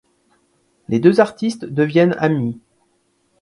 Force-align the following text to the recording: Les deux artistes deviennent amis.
Les 0.87 0.99
deux 0.99 1.19
artistes 1.19 1.63
deviennent 1.63 2.15
amis. 2.17 2.59